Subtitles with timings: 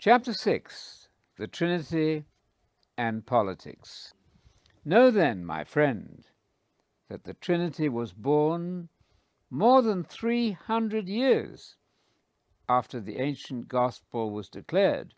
[0.00, 2.24] Chapter 6 The Trinity
[2.96, 4.14] and Politics.
[4.84, 6.24] Know then, my friend,
[7.08, 8.90] that the Trinity was born
[9.50, 11.74] more than 300 years
[12.68, 15.14] after the ancient gospel was declared.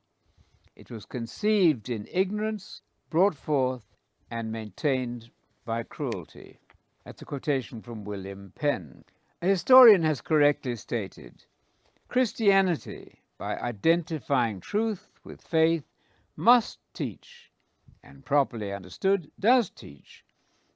[0.74, 3.84] It was conceived in ignorance, brought forth,
[4.30, 5.30] and maintained
[5.66, 6.58] by cruelty.
[7.04, 9.04] That's a quotation from William Penn.
[9.42, 11.44] A historian has correctly stated
[12.08, 15.84] Christianity, by identifying truth with faith,
[16.36, 17.50] must teach,
[18.04, 20.26] and properly understood, does teach,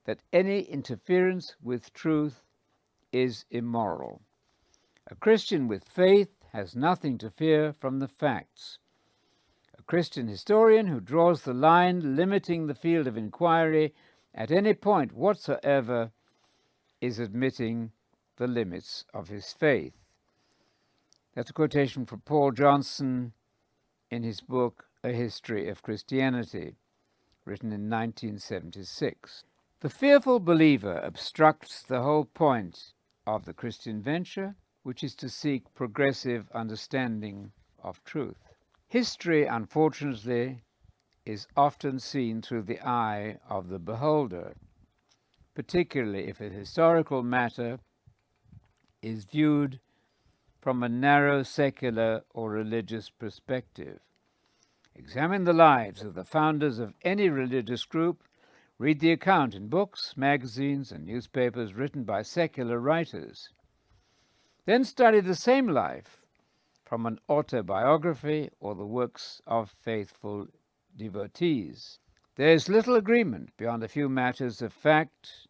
[0.07, 2.43] that any interference with truth
[3.13, 4.23] is immoral.
[5.09, 8.79] A Christian with faith has nothing to fear from the facts.
[9.79, 13.93] A Christian historian who draws the line limiting the field of inquiry
[14.35, 16.13] at any point whatsoever
[17.03, 17.93] is admitting
[18.37, 20.04] the limits of his faith.
[21.35, 23.33] That's a quotation from Paul Johnson
[24.09, 26.77] in his book A History of Christianity,
[27.45, 29.43] written in 1976.
[29.81, 32.93] The fearful believer obstructs the whole point
[33.27, 37.51] of the Christian venture which is to seek progressive understanding
[37.83, 38.37] of truth.
[38.87, 40.63] History, unfortunately,
[41.27, 44.55] is often seen through the eye of the beholder,
[45.57, 47.81] particularly if a historical matter
[49.03, 49.81] is viewed
[50.65, 53.99] from a narrow secular or religious perspective.
[54.95, 58.23] Examine the lives of the founders of any religious group,
[58.79, 63.51] read the account in books, magazines, and newspapers written by secular writers.
[64.65, 66.23] Then study the same life
[66.83, 70.47] from an autobiography or the works of faithful
[70.97, 71.99] devotees.
[72.37, 75.47] There is little agreement beyond a few matters of fact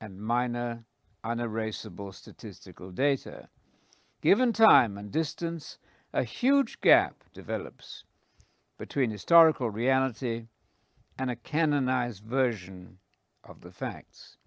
[0.00, 0.84] and minor
[1.24, 3.48] unerasable statistical data.
[4.24, 5.76] Given time and distance,
[6.14, 8.04] a huge gap develops
[8.78, 10.46] between historical reality
[11.18, 13.00] and a canonized version
[13.46, 14.38] of the facts.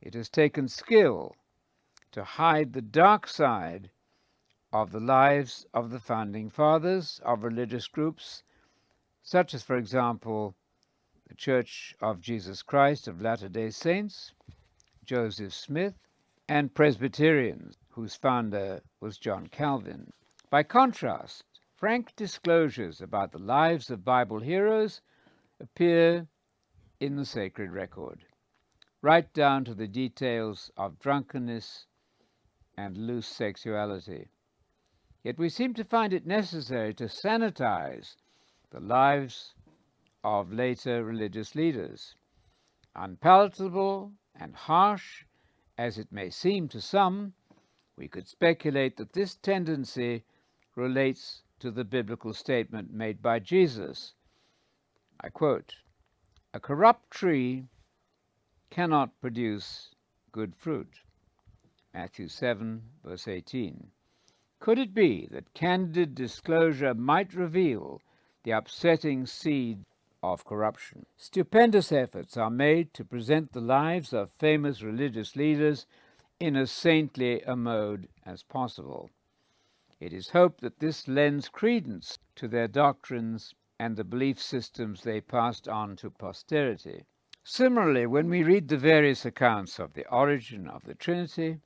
[0.00, 1.36] It has taken skill
[2.12, 3.90] to hide the dark side
[4.72, 8.42] of the lives of the founding fathers of religious groups,
[9.22, 10.54] such as, for example,
[11.28, 14.32] the Church of Jesus Christ of Latter day Saints,
[15.04, 15.98] Joseph Smith,
[16.48, 20.10] and Presbyterians, whose founder was John Calvin.
[20.48, 21.44] By contrast,
[21.76, 25.02] frank disclosures about the lives of Bible heroes
[25.60, 26.26] appear
[26.98, 28.24] in the sacred record,
[29.02, 31.88] right down to the details of drunkenness
[32.74, 34.30] and loose sexuality.
[35.22, 38.16] Yet we seem to find it necessary to sanitize
[38.70, 39.52] the lives
[40.24, 42.14] of later religious leaders.
[42.96, 45.24] Unpalatable and harsh
[45.76, 47.34] as it may seem to some,
[48.00, 50.24] we could speculate that this tendency
[50.74, 54.14] relates to the biblical statement made by Jesus.
[55.20, 55.74] I quote
[56.54, 57.66] A corrupt tree
[58.70, 59.90] cannot produce
[60.32, 61.00] good fruit.
[61.92, 63.88] Matthew 7, verse 18.
[64.60, 68.00] Could it be that candid disclosure might reveal
[68.44, 69.84] the upsetting seed
[70.22, 71.04] of corruption?
[71.18, 75.84] Stupendous efforts are made to present the lives of famous religious leaders
[76.40, 79.10] in as saintly a mode as possible.
[80.00, 85.20] It is hoped that this lends credence to their doctrines and the belief systems they
[85.20, 87.04] passed on to posterity.
[87.44, 91.58] Similarly, when we read the various accounts of the origin of the Trinity,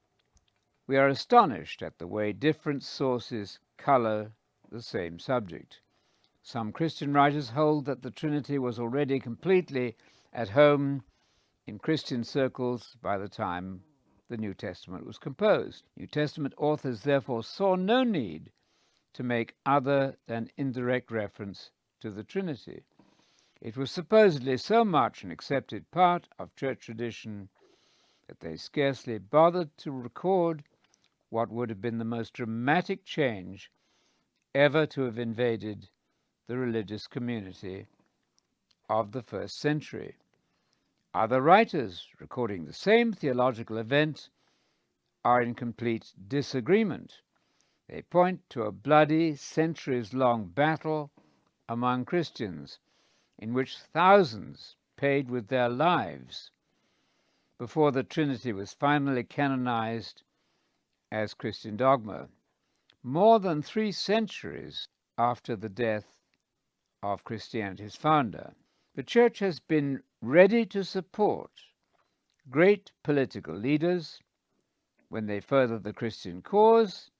[0.86, 4.32] we are astonished at the way different sources color
[4.70, 5.80] the same subject.
[6.42, 9.96] Some Christian writers hold that the Trinity was already completely
[10.32, 11.04] at home
[11.66, 13.82] in Christian circles by the time
[14.28, 15.84] the New Testament was composed.
[15.96, 18.50] New Testament authors therefore saw no need
[19.12, 21.70] to make other than indirect reference
[22.00, 22.82] to the Trinity.
[23.60, 27.48] It was supposedly so much an accepted part of church tradition
[28.26, 30.64] that they scarcely bothered to record
[31.30, 33.70] what would have been the most dramatic change
[34.54, 35.88] ever to have invaded
[36.46, 37.86] the religious community
[38.88, 40.16] of the first century.
[41.14, 44.30] Other writers recording the same theological event
[45.24, 47.20] are in complete disagreement.
[47.88, 51.12] They point to a bloody, centuries long battle
[51.68, 52.80] among Christians
[53.38, 56.50] in which thousands paid with their lives
[57.58, 60.24] before the Trinity was finally canonized
[61.12, 62.28] as Christian dogma,
[63.04, 66.18] more than three centuries after the death
[67.04, 68.54] of Christianity's founder.
[68.96, 71.50] The Church has been ready to support
[72.50, 74.20] great political leaders
[75.08, 77.10] when they further the Christian cause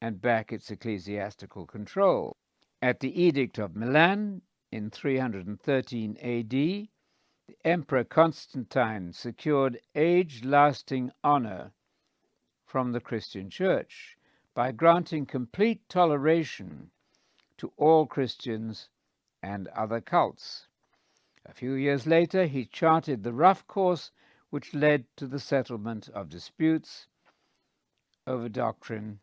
[0.00, 2.36] and back its ecclesiastical control.
[2.80, 6.88] At the Edict of Milan in 313 AD, the
[7.64, 11.72] Emperor Constantine secured age lasting honor
[12.64, 14.16] from the Christian Church
[14.54, 16.90] by granting complete toleration
[17.58, 18.88] to all Christians
[19.42, 20.65] and other cults.
[21.48, 24.10] A few years later, he charted the rough course
[24.50, 27.06] which led to the settlement of disputes
[28.26, 29.20] over doctrine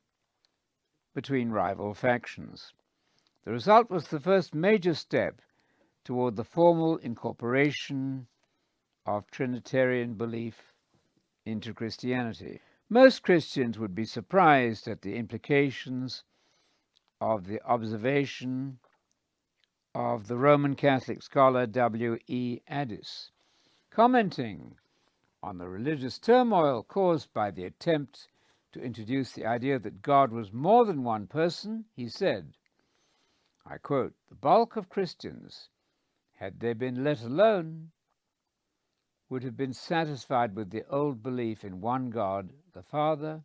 [1.14, 2.74] between rival factions.
[3.44, 5.42] The result was the first major step
[6.06, 8.28] toward the formal incorporation
[9.06, 10.74] of Trinitarian belief
[11.46, 12.62] into Christianity.
[12.90, 16.24] Most Christians would be surprised at the implications
[17.20, 18.80] of the observation
[19.96, 22.18] of the Roman Catholic scholar W.
[22.26, 22.62] E.
[22.68, 23.30] Addis.
[23.92, 24.76] Commenting
[25.44, 28.28] on the religious turmoil caused by the attempt
[28.72, 32.54] to introduce the idea that God was more than one person, he said,
[33.68, 35.70] I quote, the bulk of Christians,
[36.38, 37.92] had they been let alone,
[39.30, 43.44] would have been satisfied with the old belief in one God, the Father,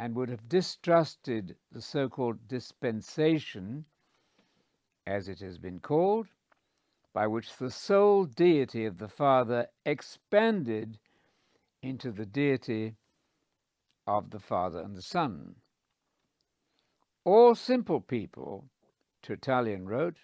[0.00, 3.84] and would have distrusted the so called dispensation
[5.06, 6.28] as it has been called,
[7.12, 10.98] by which the sole deity of the Father expanded
[11.82, 12.94] into the deity
[14.06, 15.56] of the Father and the Son.
[17.24, 18.64] All simple people,
[19.22, 20.16] Tertullian wrote,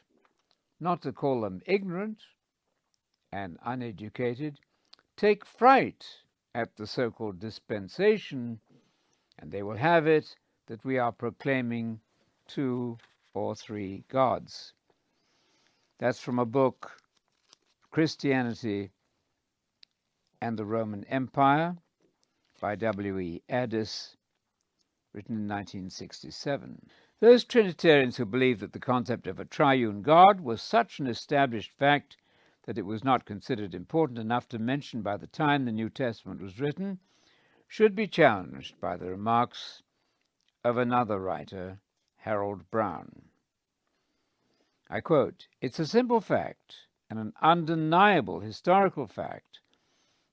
[0.81, 2.23] not to call them ignorant
[3.33, 4.59] and uneducated,
[5.17, 6.05] take fright
[6.55, 8.61] at the so called dispensation,
[9.39, 10.37] and they will have it
[10.67, 12.01] that we are proclaiming
[12.47, 12.99] two
[13.35, 14.73] or three gods.
[15.99, 17.03] That's from a book,
[17.91, 18.91] Christianity
[20.41, 21.77] and the Roman Empire
[22.61, 23.19] by W.
[23.19, 23.43] E.
[23.49, 24.17] Addis,
[25.13, 26.89] written in 1967.
[27.21, 31.73] Those Trinitarians who believed that the concept of a triune God was such an established
[31.73, 32.17] fact
[32.65, 36.41] that it was not considered important enough to mention by the time the New Testament
[36.41, 37.01] was written
[37.67, 39.83] should be challenged by the remarks
[40.65, 41.81] of another writer,
[42.19, 43.23] Harold Brown.
[44.91, 46.75] I quote, It's a simple fact
[47.11, 49.61] and an undeniable historical fact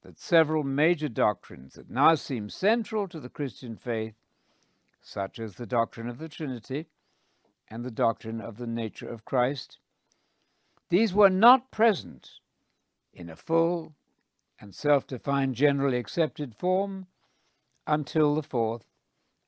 [0.01, 4.15] that several major doctrines that now seem central to the Christian faith,
[5.01, 6.87] such as the doctrine of the Trinity
[7.69, 9.77] and the doctrine of the nature of Christ,
[10.89, 12.39] these were not present
[13.13, 13.95] in a full
[14.59, 17.07] and self defined generally accepted form
[17.87, 18.85] until the fourth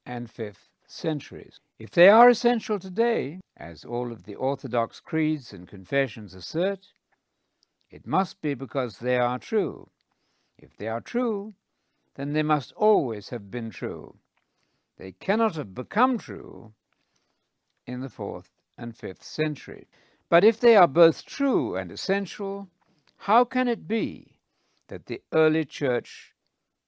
[0.05, 1.59] and fifth centuries.
[1.79, 6.87] If they are essential today, as all of the Orthodox creeds and confessions assert,
[7.91, 9.89] it must be because they are true.
[10.57, 11.53] If they are true,
[12.15, 14.17] then they must always have been true.
[14.97, 16.73] They cannot have become true
[17.85, 19.87] in the fourth and fifth century.
[20.29, 22.69] But if they are both true and essential,
[23.17, 24.37] how can it be
[24.87, 26.33] that the early church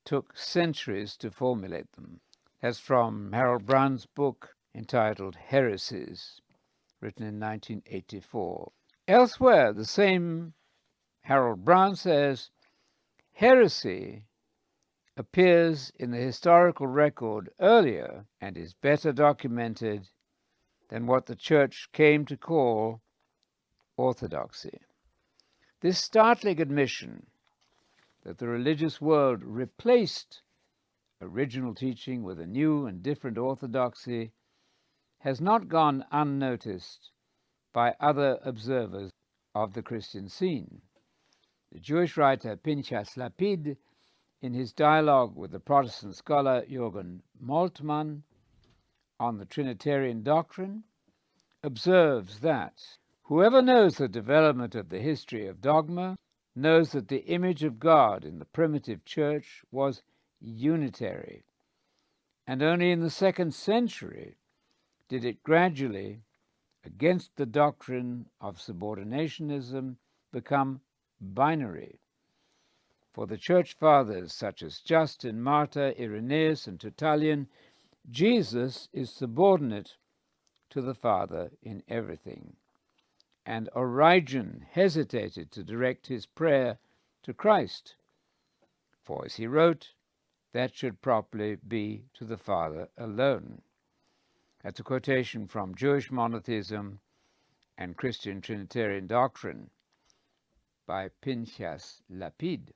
[0.04, 2.22] took centuries to formulate them?
[2.64, 6.42] As from Harold Brown's book entitled Heresies,
[7.02, 8.72] written in 1984.
[9.08, 10.54] Elsewhere, the same
[11.22, 12.50] Harold Brown says
[13.34, 14.24] heresy
[15.18, 20.08] appears in the historical record earlier and is better documented
[20.90, 23.02] than what the Church came to call
[23.98, 24.80] orthodoxy.
[25.82, 27.28] This startling admission
[28.24, 30.42] that the religious world replaced
[31.22, 34.32] original teaching with a new and different orthodoxy
[35.20, 37.12] has not gone unnoticed
[37.74, 39.12] by other observers
[39.54, 40.82] of the Christian scene.
[41.72, 43.78] The Jewish writer Pinchas Lapid,
[44.42, 48.24] in his dialogue with the Protestant scholar Jürgen Moltmann
[49.20, 50.84] on the Trinitarian doctrine,
[51.62, 52.82] observes that
[53.24, 56.16] whoever knows the development of the history of dogma
[56.56, 60.02] knows that the image of God in the primitive church was
[60.40, 61.44] unitary,
[62.48, 64.38] and only in the second century
[65.10, 66.22] did it gradually,
[66.86, 69.96] against the doctrine of subordinationism,
[70.32, 70.80] become
[71.20, 72.00] binary.
[73.12, 77.48] For the church fathers such as Justin, Martyr, Irenaeus, and Tertullian,
[78.10, 79.98] Jesus is subordinate
[80.70, 82.56] to the Father in everything.
[83.46, 86.78] And Origen hesitated to direct his prayer
[87.24, 87.96] to Christ.
[89.04, 89.94] For as he wrote,
[90.54, 93.64] that should properly be to the Father alone.
[94.62, 97.00] That's a quotation from Jewish Monotheism
[97.78, 99.70] and Christian Trinitarian Doctrine
[100.86, 102.74] by Pinchas Lapid.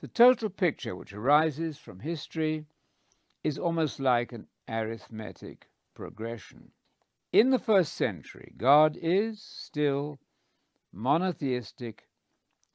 [0.00, 2.66] The total picture which arises from history
[3.44, 6.72] is almost like an arithmetic progression.
[7.32, 10.18] In the first century, God is still
[10.92, 12.08] monotheistic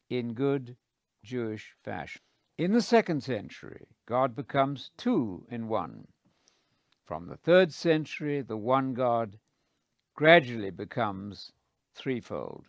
[0.10, 0.78] in good
[1.22, 2.22] Jewish fashion.
[2.58, 6.08] In the second century, God becomes two in one.
[7.06, 9.38] From the third century, the one God
[10.16, 11.52] gradually becomes
[11.94, 12.66] threefold.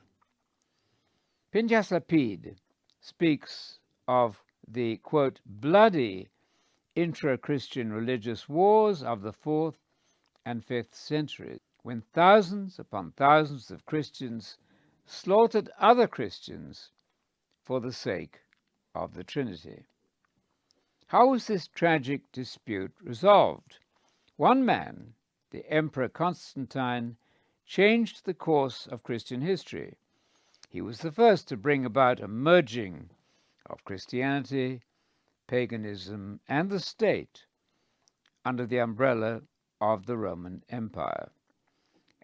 [1.52, 2.56] Pinchas Lapid
[3.00, 6.28] speaks of the quote bloody
[6.96, 9.78] intra-Christian religious wars of the fourth
[10.44, 14.58] and fifth centuries, when thousands upon thousands of Christians
[15.06, 16.90] slaughtered other Christians
[17.62, 18.40] for the sake
[18.94, 19.84] of the Trinity.
[21.06, 23.78] How was this tragic dispute resolved?
[24.36, 25.14] One man,
[25.50, 27.16] the Emperor Constantine,
[27.66, 29.96] changed the course of Christian history.
[30.68, 33.10] He was the first to bring about a merging
[33.66, 34.82] of Christianity,
[35.46, 37.46] paganism, and the state
[38.44, 39.42] under the umbrella
[39.80, 41.30] of the Roman Empire.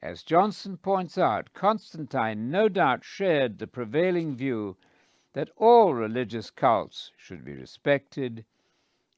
[0.03, 4.77] As Johnson points out, Constantine no doubt shared the prevailing view
[5.33, 8.45] that all religious cults should be respected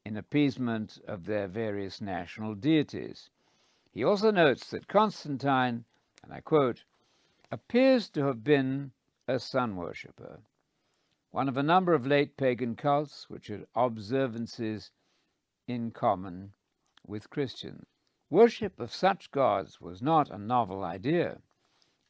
[0.05, 3.29] in appeasement of their various national deities.
[3.91, 5.85] He also notes that Constantine,
[6.23, 6.83] and I quote,
[7.51, 8.91] appears to have been
[9.27, 10.39] a sun worshipper,
[11.31, 14.91] one of a number of late pagan cults which had observances
[15.67, 16.53] in common
[17.05, 17.85] with Christians.
[18.29, 21.39] Worship of such gods was not a novel idea.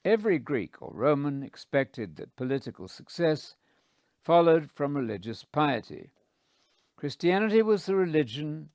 [0.05, 3.55] Every Greek or Roman expected that political success
[4.23, 6.09] followed from religious piety.
[6.95, 8.69] Christianity was the religion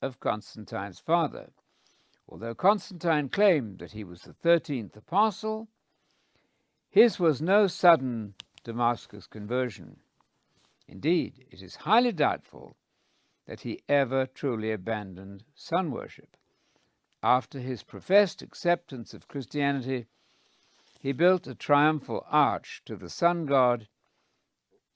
[0.00, 1.50] of Constantine's father.
[2.28, 5.68] Although Constantine claimed that he was the 13th apostle,
[6.88, 10.00] his was no sudden Damascus conversion.
[10.86, 12.76] Indeed, it is highly doubtful
[13.46, 16.36] that he ever truly abandoned sun worship.
[17.22, 20.06] After his professed acceptance of Christianity,
[21.00, 23.88] he built a triumphal arch to the sun god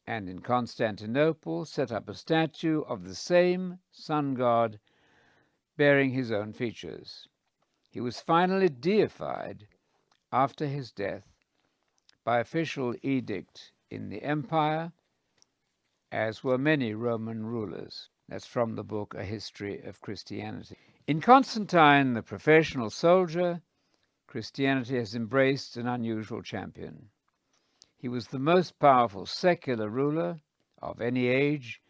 [0.08, 4.80] and in Constantinople set up a statue of the same sun god
[5.76, 7.28] bearing his own features.
[7.90, 9.68] He was finally deified
[10.32, 11.26] after his death
[12.24, 14.92] by official edict in the empire,
[16.10, 18.08] as were many Roman rulers.
[18.30, 20.78] That's from the book A History of Christianity.
[21.06, 23.60] In Constantine, the professional soldier,
[24.26, 27.10] Christianity has embraced an unusual champion.
[28.00, 30.40] He was the most powerful secular ruler
[30.80, 31.82] of any age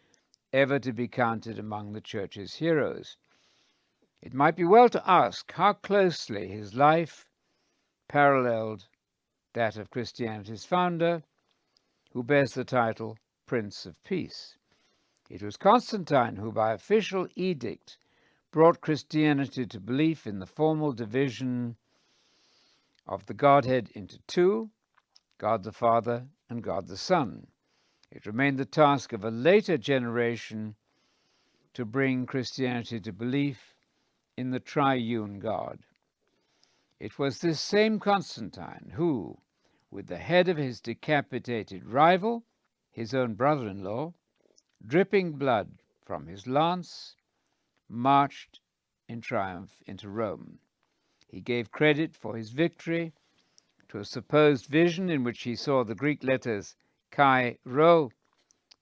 [0.55, 3.19] ever to be counted among the Church's heroes.
[4.23, 7.29] It might be well to ask how closely his life
[8.09, 8.89] paralleled
[9.53, 11.23] that of Christianity's founder,
[12.13, 14.57] who bears the title Prince of Peace.
[15.29, 17.99] It was Constantine who, by official edict,
[18.51, 21.77] brought Christianity to belief in the formal division
[23.07, 24.71] of the Godhead into two
[25.39, 27.47] God the Father and God the Son.
[28.11, 30.75] It remained the task of a later generation
[31.75, 33.77] to bring Christianity to belief
[34.37, 35.79] in the triune God.
[36.99, 39.39] It was this same Constantine who,
[39.91, 42.45] with the head of his decapitated rival,
[42.91, 44.15] his own brother in law,
[44.85, 47.15] dripping blood from his lance,
[47.89, 48.61] marched
[49.09, 50.59] in triumph into Rome.
[51.29, 53.13] He gave credit for his victory
[53.89, 56.77] to a supposed vision in which he saw the Greek letters
[57.11, 58.13] Chi Rho,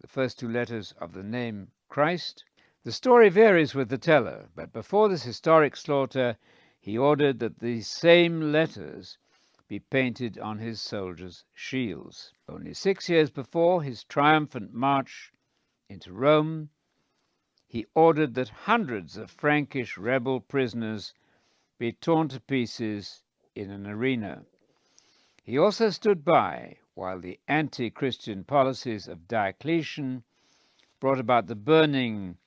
[0.00, 2.44] the first two letters of the name Christ.
[2.82, 6.36] The story varies with the teller, but before this historic slaughter,
[6.80, 9.18] he ordered that these same letters
[9.68, 12.32] be painted on his soldiers' shields.
[12.48, 15.32] Only six years before his triumphant march
[15.88, 16.70] into Rome,
[17.66, 21.14] he ordered that hundreds of Frankish rebel prisoners
[21.78, 23.22] be torn to pieces
[23.54, 24.44] in an arena.
[25.48, 30.24] He also stood by while the anti Christian policies of Diocletian
[30.98, 32.38] brought about the burning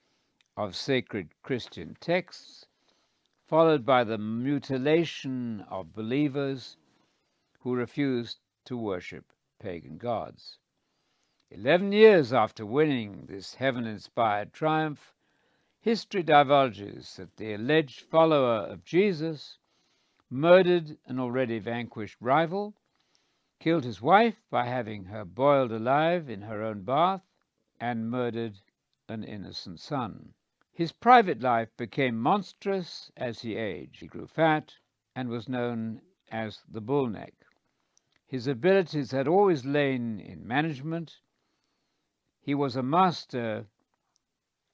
[0.57, 2.65] of sacred Christian texts,
[3.47, 6.75] followed by the mutilation of believers
[7.61, 10.57] who refused to worship pagan gods.
[11.49, 15.15] Eleven years after winning this heaven inspired triumph,
[15.79, 19.57] history divulges that the alleged follower of Jesus
[20.29, 22.75] murdered an already vanquished rival
[23.59, 27.21] killed his wife by having her boiled alive in her own bath,
[27.79, 28.59] and murdered
[29.07, 30.33] an innocent son.
[30.71, 33.99] His private life became monstrous as he aged.
[33.99, 34.75] He grew fat
[35.15, 36.01] and was known
[36.31, 37.33] as the bullneck.
[38.25, 41.17] His abilities had always lain in management.
[42.39, 43.67] He was a master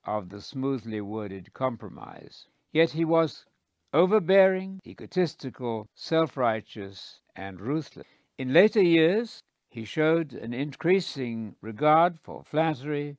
[0.03, 2.47] of the smoothly worded compromise.
[2.71, 3.45] Yet he was
[3.93, 8.05] overbearing, egotistical, self righteous, and ruthless.
[8.37, 13.15] In later years, he showed an increasing regard for flattery,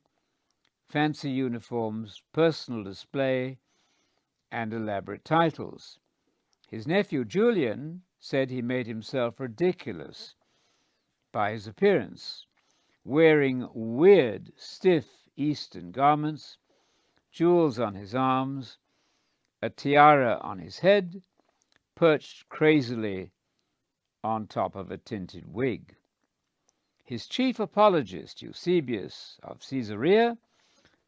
[0.89, 3.59] fancy uniforms, personal display,
[4.51, 5.99] and elaborate titles.
[6.69, 10.35] His nephew Julian said he made himself ridiculous
[11.33, 12.47] by his appearance,
[13.03, 16.59] wearing weird, stiff Eastern garments,
[17.31, 18.77] jewels on his arms,
[19.63, 21.23] a tiara on his head,
[21.95, 23.31] perched crazily
[24.27, 25.95] on top of a tinted wig.
[27.05, 30.37] His chief apologist, Eusebius of Caesarea,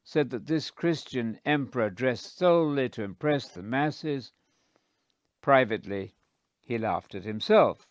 [0.05, 4.33] said that this Christian emperor dressed solely to impress the masses.
[5.41, 6.15] Privately,
[6.61, 7.89] he laughed at himself.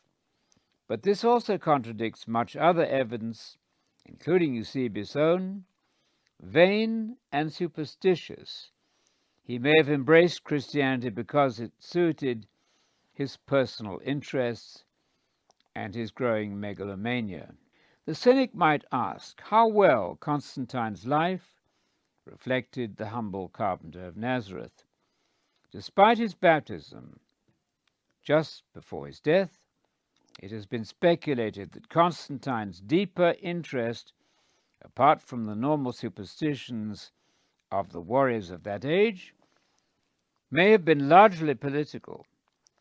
[0.87, 3.57] But this also contradicts much other evidence,
[4.05, 5.65] including Eusebius' own,
[6.39, 8.71] vain and superstitious.
[9.43, 12.47] He may have embraced Christianity because it suited
[13.11, 14.85] his personal interests
[15.77, 17.53] and his growing megalomania.
[18.05, 21.61] The cynic might ask how well Constantine's life
[22.25, 24.83] reflected the humble carpenter of Nazareth.
[25.71, 27.19] Despite his baptism,
[28.23, 29.59] just before his death,
[30.41, 34.13] it has been speculated that Constantine's deeper interest
[34.81, 37.11] apart from the normal superstitions
[37.71, 39.33] of the warriors of that age,
[40.49, 42.25] may have been largely political.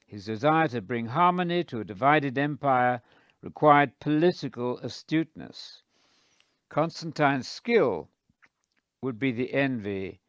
[0.07, 3.03] His desire to bring harmony to a divided empire
[3.43, 5.83] required political astuteness.
[6.69, 8.09] Constantine's skill
[9.01, 10.21] would be the envy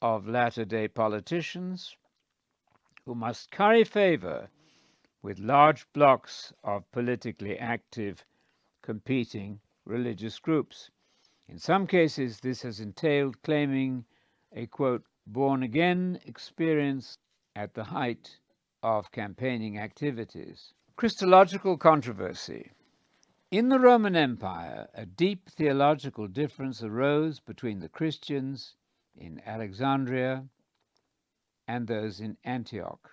[0.00, 1.96] of latter day politicians
[3.04, 4.48] who must curry favor
[5.20, 8.24] with large blocks of politically active
[8.82, 10.90] competing religious groups.
[11.48, 14.04] In some cases, this has entailed claiming
[14.52, 17.18] a quote, born again experience
[17.54, 18.38] at the height
[18.82, 20.72] of campaigning activities.
[20.96, 22.72] Christological controversy.
[23.50, 28.74] In the Roman Empire, a deep theological difference arose between the Christians
[29.16, 30.44] in Alexandria
[31.68, 33.10] and those in Antioch.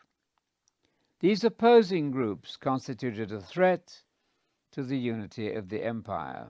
[1.20, 4.04] These opposing groups constituted a threat
[4.72, 6.50] to the unity of the empire.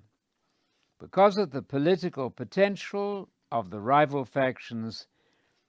[1.00, 5.08] Because of the political potential of the rival factions,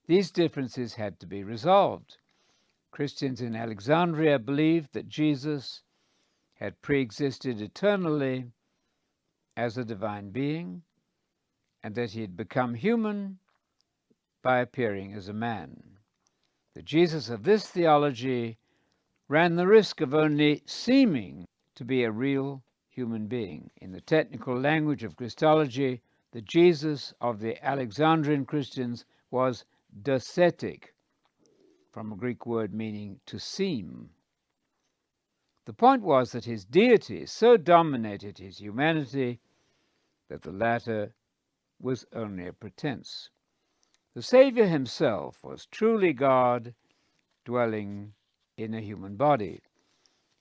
[0.06, 2.18] these differences had to be resolved.
[2.90, 5.82] Christians in Alexandria believed that Jesus
[6.54, 8.50] had pre existed eternally
[9.56, 10.82] as a divine being
[11.82, 13.38] and that he had become human
[14.42, 15.98] by appearing as a man.
[16.74, 18.58] The Jesus of this theology
[19.28, 23.70] ran the risk of only seeming to be a real human being.
[23.76, 29.64] In the technical language of Christology, the Jesus of the Alexandrian Christians was
[30.02, 30.94] docetic,
[31.92, 34.10] from a Greek word meaning to seem.
[35.64, 39.40] The point was that his deity so dominated his humanity
[40.28, 41.14] that the latter
[41.80, 43.30] was only a pretense.
[44.14, 46.74] The Saviour himself was truly God
[47.44, 48.14] dwelling
[48.56, 49.60] in a human body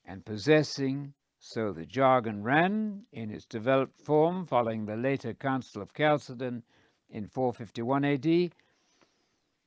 [0.06, 5.94] and possessing so the jargon ran in its developed form following the later Council of
[5.94, 6.64] Chalcedon
[7.10, 8.54] in 451 AD.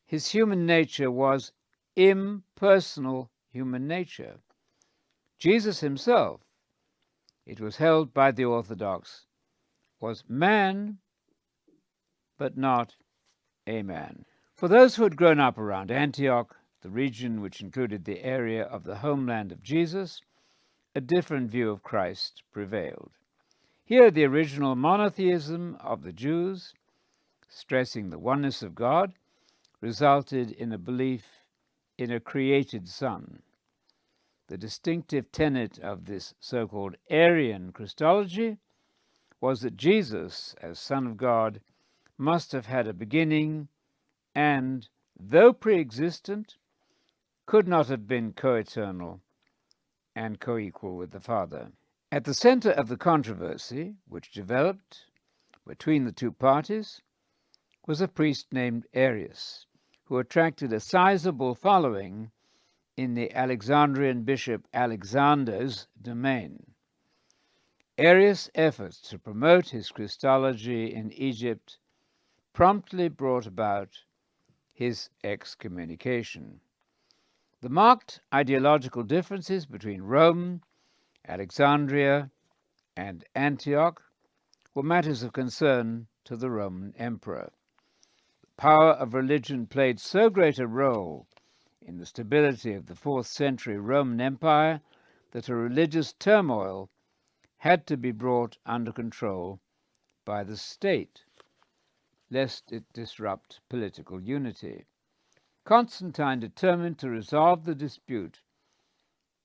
[0.05, 1.53] His human nature was
[1.97, 4.39] impersonal human nature.
[5.39, 6.41] Jesus himself,
[7.45, 9.27] it was held by the Orthodox,
[10.01, 10.99] was man,
[12.39, 12.95] but not
[13.67, 14.25] a man.
[14.55, 18.85] For those who had grown up around Antioch, the region which included the area of
[18.85, 20.21] the homeland of Jesus,
[20.95, 23.13] a different view of Christ prevailed.
[23.85, 26.75] Here, the original monotheism of the Jews,
[27.49, 29.13] stressing the oneness of God,
[29.81, 31.42] resulted in a belief
[31.99, 33.43] in a created Son.
[34.49, 38.59] The distinctive tenet of this so called Arian Christology
[39.41, 41.61] was that Jesus, as Son of God,
[42.19, 43.69] must have had a beginning
[44.35, 46.57] and, though pre existent,
[47.47, 49.21] could not have been co eternal
[50.15, 51.73] and co equal with the Father.
[52.11, 55.07] At the center of the controversy, which developed
[55.67, 57.01] between the two parties,
[57.87, 59.67] was a priest named Arius,
[60.13, 62.31] who attracted a sizable following
[62.99, 66.63] in the Alexandrian bishop Alexander's domain.
[67.97, 71.79] Arius' efforts to promote his Christology in Egypt
[72.53, 73.89] promptly brought about
[74.75, 76.61] his excommunication.
[77.63, 80.61] The marked ideological differences between Rome,
[81.27, 82.31] Alexandria,
[82.99, 84.03] and Antioch
[84.75, 87.51] were matters of concern to the Roman emperor.
[88.63, 91.27] Power of religion played so great a role
[91.81, 94.81] in the stability of the fourth century Roman Empire
[95.33, 96.89] that a religious turmoil
[97.57, 99.61] had to be brought under control
[100.25, 101.25] by the state,
[102.31, 104.87] lest it disrupt political unity.
[105.65, 108.43] Constantine determined to resolve the dispute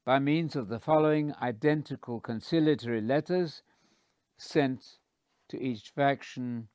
[0.06, 3.64] by means of the following identical conciliatory letters
[4.38, 5.00] sent
[5.50, 6.70] to each faction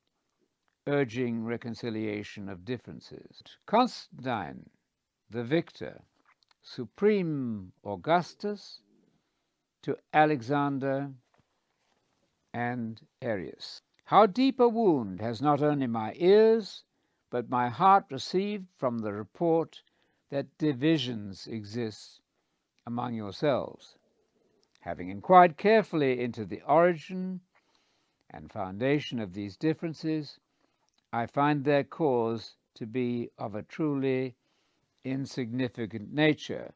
[0.87, 3.43] urging reconciliation of differences.
[3.67, 4.69] Constantine,
[5.31, 6.03] the victor,
[6.63, 8.81] Supreme Augustus,
[9.83, 11.11] to Alexander
[12.55, 13.83] and Arius.
[14.05, 16.85] How deep a wound has not only my ears,
[17.31, 19.83] but my heart received from the report
[20.31, 22.21] that divisions exist
[22.87, 23.97] among yourselves.
[24.81, 27.41] Having inquired carefully into the origin
[28.31, 30.39] and foundation of these differences,
[31.13, 34.35] I find their cause to be of a truly
[35.05, 36.73] insignificant nature,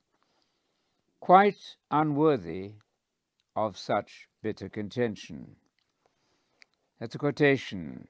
[1.20, 2.74] quite unworthy
[3.54, 5.56] of such bitter contention.
[6.98, 8.08] That's a quotation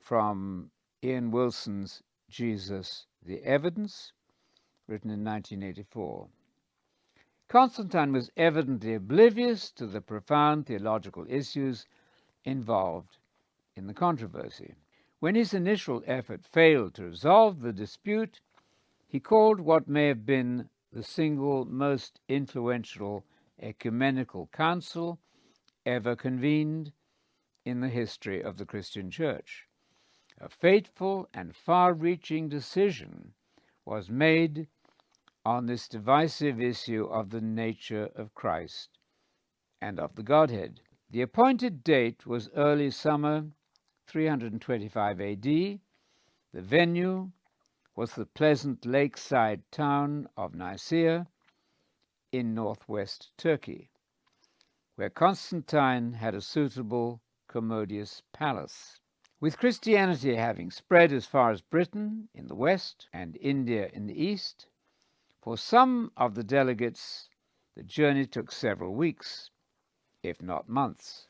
[0.00, 0.70] from
[1.02, 4.12] Ian Wilson's Jesus the Evidence,
[4.86, 6.28] written in 1984.
[7.48, 11.86] Constantine was evidently oblivious to the profound theological issues
[12.44, 13.18] involved
[13.76, 14.74] in the controversy.
[15.20, 18.40] When his initial effort failed to resolve the dispute,
[19.06, 23.26] he called what may have been the single most influential
[23.60, 25.20] ecumenical council
[25.84, 26.92] ever convened
[27.66, 29.68] in the history of the Christian Church.
[30.38, 33.34] A fateful and far reaching decision
[33.84, 34.68] was made
[35.44, 38.98] on this divisive issue of the nature of Christ
[39.82, 40.80] and of the Godhead.
[41.10, 43.50] The appointed date was early summer
[44.10, 45.44] 325 AD.
[45.44, 45.80] The
[46.54, 47.30] venue
[47.94, 51.28] was the pleasant lakeside town of Nicaea
[52.32, 53.88] in northwest Turkey,
[54.96, 58.98] where Constantine had a suitable, commodious palace.
[59.38, 64.20] With Christianity having spread as far as Britain in the west and India in the
[64.20, 64.66] east,
[65.40, 67.28] for some of the delegates
[67.76, 69.50] the journey took several weeks,
[70.24, 71.28] if not months.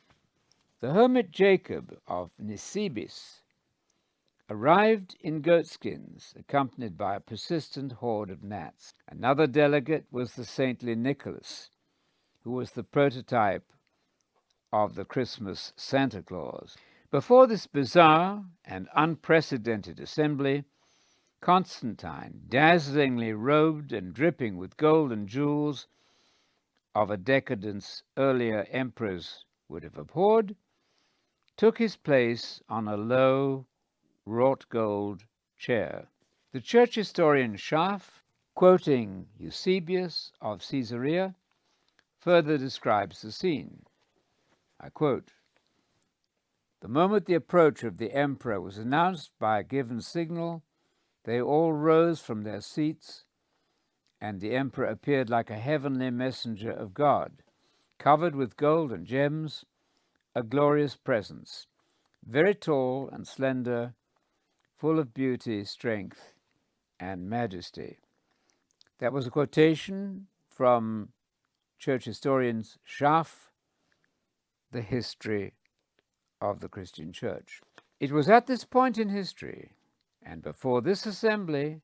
[0.81, 3.43] The hermit Jacob of Nisibis
[4.49, 8.95] arrived in goatskins, accompanied by a persistent horde of gnats.
[9.07, 11.69] Another delegate was the saintly Nicholas,
[12.45, 13.71] who was the prototype
[14.73, 16.79] of the Christmas Santa Claus.
[17.11, 20.65] Before this bizarre and unprecedented assembly,
[21.43, 25.89] Constantine, dazzlingly robed and dripping with gold and jewels
[26.95, 30.57] of a decadence earlier emperors would have abhorred,
[31.61, 33.67] took his place on a low,
[34.25, 35.25] wrought gold
[35.59, 36.09] chair.
[36.53, 41.35] The church historian Schaff, quoting Eusebius of Caesarea,
[42.19, 43.83] further describes the scene.
[44.81, 45.33] I quote
[46.81, 50.63] The moment the approach of the emperor was announced by a given signal,
[51.25, 53.27] they all rose from their seats,
[54.19, 57.43] and the emperor appeared like a heavenly messenger of God,
[57.99, 59.67] covered with gold and gems
[60.35, 61.67] a glorious presence,
[62.27, 63.95] very tall and slender,
[64.77, 66.35] full of beauty, strength,
[66.99, 67.99] and majesty.
[68.99, 71.09] That was a quotation from
[71.79, 73.51] church historians Schaff,
[74.71, 75.55] The History
[76.41, 77.61] of the Christian Church.
[77.99, 79.73] It was at this point in history,
[80.23, 81.81] and before this assembly,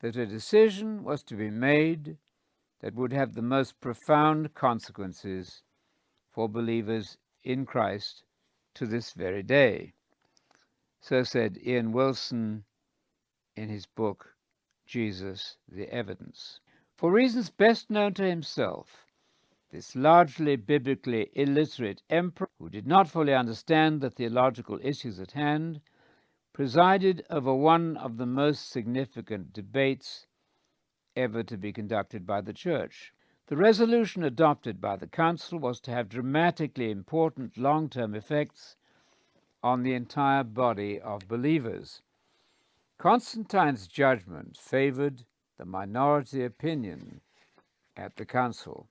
[0.00, 2.16] that a decision was to be made
[2.80, 5.62] that would have the most profound consequences
[6.30, 8.24] for believers in Christ
[8.74, 9.92] to this very day.
[11.00, 12.64] So said Ian Wilson
[13.56, 14.34] in his book,
[14.86, 16.60] Jesus the Evidence.
[16.96, 19.06] For reasons best known to himself,
[19.72, 25.80] this largely biblically illiterate emperor, who did not fully understand the theological issues at hand,
[26.52, 30.26] presided over one of the most significant debates
[31.16, 33.12] ever to be conducted by the Church.
[33.52, 38.76] The resolution adopted by the Council was to have dramatically important long term effects
[39.62, 42.00] on the entire body of believers.
[42.96, 45.26] Constantine's judgment favored
[45.58, 47.20] the minority opinion
[47.94, 48.88] at the Council.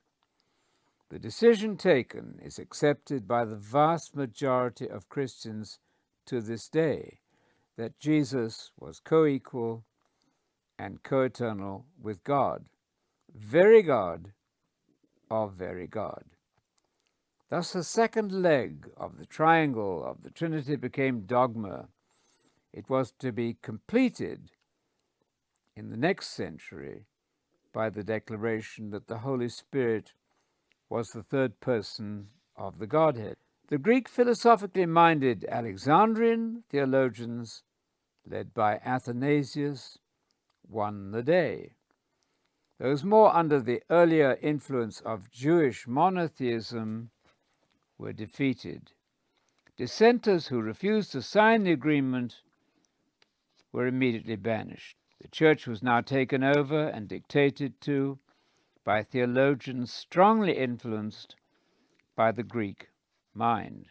[1.10, 5.80] The decision taken is accepted by the vast majority of Christians
[6.28, 7.18] to this day
[7.78, 9.86] that Jesus was co equal
[10.78, 12.66] and co eternal with God,
[13.34, 14.34] very God
[15.32, 16.26] of very God.
[17.50, 21.88] Thus, the second leg of the triangle of the Trinity became dogma.
[22.74, 24.52] It was to be completed
[25.76, 27.06] in the next century
[27.74, 30.14] by the declaration that the Holy Spirit
[30.90, 33.38] was the third person of the Godhead.
[33.70, 37.64] The Greek philosophically minded Alexandrian theologians,
[38.30, 39.98] led by Athanasius,
[40.68, 41.72] won the day.
[42.82, 47.12] Those more under the earlier influence of Jewish monotheism
[48.00, 48.94] were defeated.
[49.78, 52.42] Dissenters who refused to sign the agreement
[53.72, 54.98] were immediately banished.
[55.22, 58.18] The church was now taken over and dictated to
[58.84, 61.36] by theologians strongly influenced
[62.16, 62.88] by the Greek
[63.36, 63.90] mind.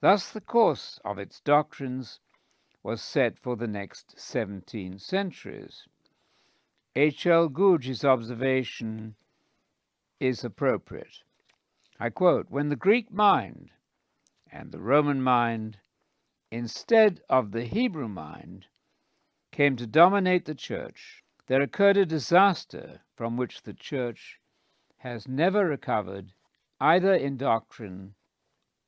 [0.00, 2.18] Thus, the course of its doctrines
[2.82, 5.86] was set for the next 17 centuries.
[6.96, 7.24] H.
[7.24, 7.48] L.
[7.48, 9.14] Goudge's observation
[10.18, 11.22] is appropriate.
[12.00, 13.70] I quote When the Greek mind
[14.50, 15.78] and the Roman mind,
[16.50, 18.66] instead of the Hebrew mind,
[19.52, 24.40] came to dominate the church, there occurred a disaster from which the church
[24.98, 26.32] has never recovered
[26.80, 28.14] either in doctrine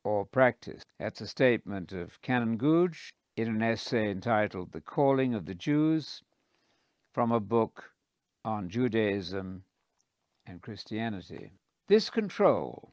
[0.02, 0.82] or practice.
[0.98, 6.24] That's a statement of Canon Goudge in an essay entitled The Calling of the Jews
[7.12, 7.91] from a book
[8.44, 9.64] on Judaism
[10.46, 11.52] and Christianity.
[11.88, 12.92] This control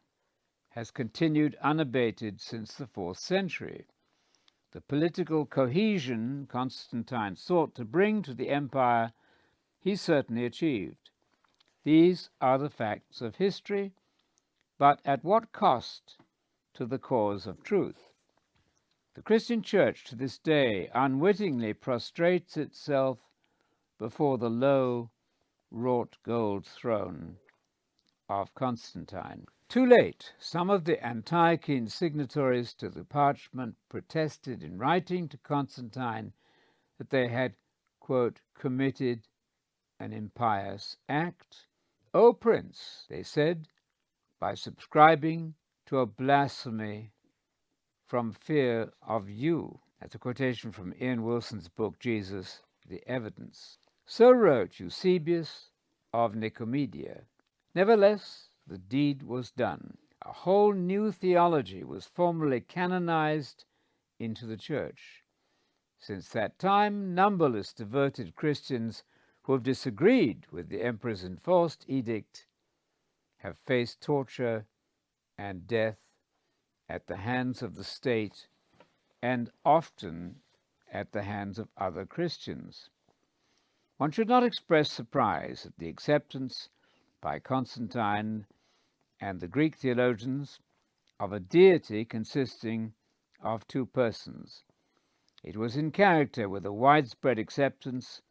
[0.69, 3.87] has continued unabated since the fourth century.
[4.71, 9.13] The political cohesion Constantine sought to bring to the empire
[9.79, 11.09] he certainly achieved.
[11.83, 13.93] These are the facts of history,
[14.77, 16.17] but at what cost
[16.75, 18.09] to the cause of truth?
[19.15, 23.19] The Christian Church to this day unwittingly prostrates itself
[23.97, 25.09] before the low,
[25.71, 27.37] wrought gold throne
[28.27, 29.45] of Constantine.
[29.67, 36.33] Too late, some of the Antiochene signatories to the parchment protested in writing to Constantine
[36.97, 37.53] that they had,
[37.99, 39.27] quote, committed
[39.99, 41.67] an impious act.
[42.13, 43.67] O Prince, they said,
[44.39, 45.53] by subscribing
[45.85, 47.11] to a blasphemy
[48.07, 49.79] from fear of you.
[49.99, 53.77] That's a quotation from Ian Wilson's book, Jesus, the Evidence.
[54.11, 55.69] So wrote Eusebius
[56.11, 57.25] of Nicomedia.
[57.75, 59.99] Nevertheless, the deed was done.
[60.23, 63.65] A whole new theology was formally canonized
[64.17, 65.23] into the Church.
[65.99, 69.03] Since that time, numberless devoted Christians
[69.43, 72.47] who have disagreed with the Emperor's enforced edict
[73.37, 74.65] have faced torture
[75.37, 75.99] and death
[76.89, 78.47] at the hands of the state
[79.21, 80.41] and often
[80.91, 82.89] at the hands of other Christians.
[83.99, 86.69] One should not express surprise at the acceptance
[87.19, 88.45] by Constantine
[89.19, 90.61] and the Greek theologians
[91.19, 92.93] of a deity consisting
[93.41, 94.63] of two persons.
[95.43, 98.21] It was in character with a widespread acceptance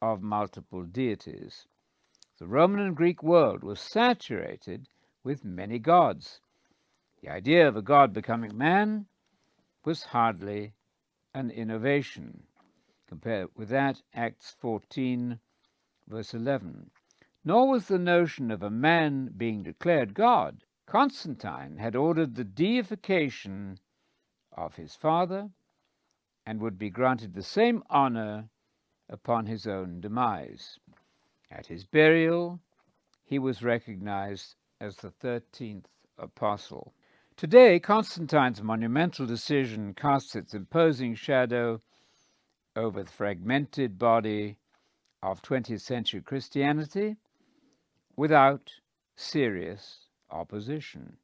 [0.00, 1.66] of multiple deities.
[2.38, 4.86] The Roman and Greek world was saturated
[5.24, 6.40] with many gods.
[7.20, 9.06] The idea of a god becoming man
[9.84, 10.74] was hardly
[11.34, 12.44] an innovation.
[13.10, 15.38] Compare with that, Acts 14,
[16.08, 16.90] verse 11
[17.44, 20.64] nor was the notion of a man being declared God.
[20.86, 23.78] Constantine had ordered the deification
[24.52, 25.48] of his father
[26.44, 28.50] and would be granted the same honor
[29.08, 30.78] upon his own demise.
[31.50, 32.60] At his burial,
[33.24, 35.86] he was recognized as the 13th
[36.18, 36.92] apostle.
[37.36, 41.80] Today, Constantine's monumental decision casts its imposing shadow
[42.76, 44.56] over the fragmented body
[45.22, 47.16] of 20th century Christianity
[48.16, 48.70] without
[49.16, 51.16] serious opposition.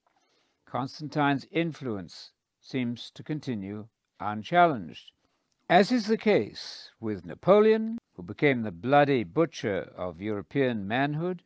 [0.67, 3.87] Constantine's influence seems to continue
[4.21, 5.13] unchallenged,
[5.69, 11.43] as is the case with Napoleon, who became the bloody butcher of European manhood,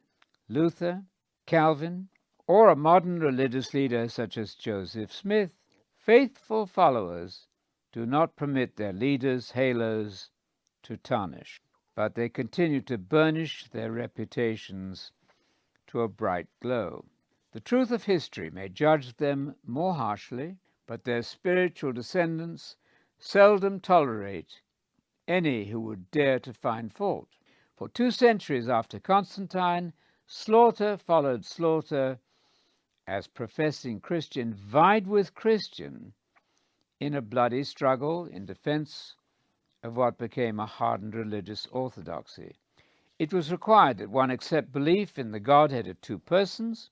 [0.48, 1.02] Luther,
[1.46, 2.08] Calvin,
[2.46, 5.50] or a modern religious leader such as Joseph Smith.
[5.96, 7.46] Faithful followers
[7.92, 10.30] do not permit their leaders' halos
[10.82, 11.60] to tarnish,
[11.94, 15.12] but they continue to burnish their reputations
[15.86, 17.04] to a bright glow.
[17.52, 22.76] The truth of history may judge them more harshly, but their spiritual descendants
[23.18, 24.62] seldom tolerate
[25.26, 27.28] any who would dare to find fault.
[27.76, 29.92] For two centuries after Constantine,
[30.26, 32.20] slaughter followed slaughter
[33.06, 36.12] as professing Christian vied with Christian
[37.00, 39.16] in a bloody struggle in defense
[39.82, 42.54] of what became a hardened religious orthodoxy.
[43.18, 46.90] It was required that one accept belief in the Godhead of two persons,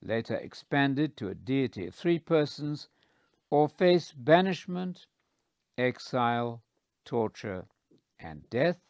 [0.00, 2.88] later expanded to a deity of three persons,
[3.50, 5.06] or face banishment,
[5.76, 6.62] exile,
[7.04, 7.66] torture,
[8.18, 8.80] and death,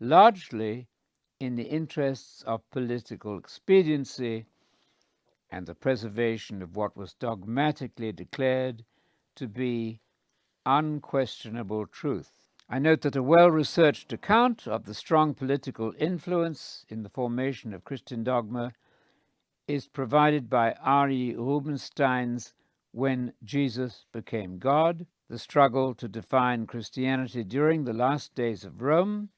[0.00, 0.88] largely
[1.38, 4.46] in the interests of political expediency
[5.50, 8.84] and the preservation of what was dogmatically declared
[9.36, 10.00] to be
[10.66, 12.30] unquestionable truth.
[12.68, 17.74] I note that a well researched account of the strong political influence in the formation
[17.74, 18.72] of Christian dogma
[19.68, 21.34] is provided by R.E.
[21.34, 22.54] Rubenstein's
[22.92, 29.30] When Jesus Became God The Struggle to Define Christianity During the Last Days of Rome,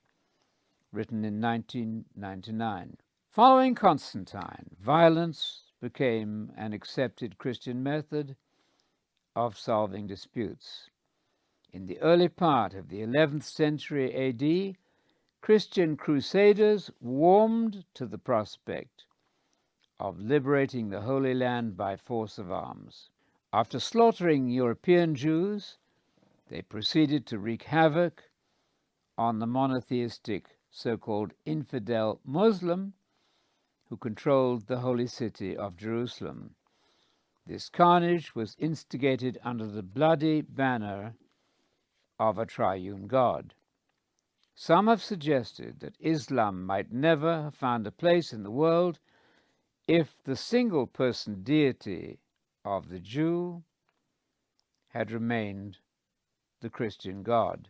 [0.92, 2.96] written in 1999.
[3.30, 8.37] Following Constantine, violence became an accepted Christian method
[9.37, 10.88] of solving disputes.
[11.70, 14.77] In the early part of the 11th century AD,
[15.42, 19.05] Christian crusaders warmed to the prospect
[20.01, 23.11] of liberating the Holy Land by force of arms.
[23.53, 25.77] After slaughtering European Jews,
[26.49, 28.31] they proceeded to wreak havoc
[29.18, 32.94] on the monotheistic so called infidel Muslim
[33.88, 36.55] who controlled the holy city of Jerusalem.
[37.46, 41.14] This carnage was instigated under the bloody banner
[42.18, 43.54] of a triune God.
[44.54, 48.98] Some have suggested that Islam might never have found a place in the world
[49.87, 52.18] if the single person deity
[52.64, 53.62] of the Jew
[54.88, 55.76] had remained
[56.62, 57.68] the Christian God.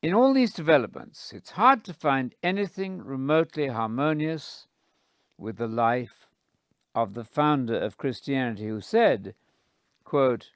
[0.00, 4.68] In all these developments, it's hard to find anything remotely harmonious
[5.36, 6.27] with the life
[6.94, 9.34] of the founder of Christianity who said,
[10.04, 10.50] quote,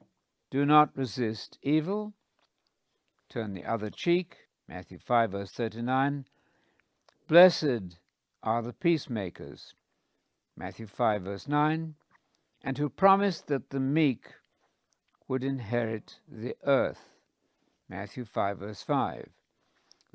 [0.51, 2.13] Do not resist evil,
[3.29, 6.25] turn the other cheek, Matthew 5, verse 39.
[7.27, 7.97] Blessed
[8.41, 9.73] are the peacemakers,
[10.55, 11.95] Matthew 5, verse 9,
[12.63, 14.33] and who promised that the meek
[15.27, 17.09] would inherit the earth,
[17.89, 19.29] Matthew 5, verse 5.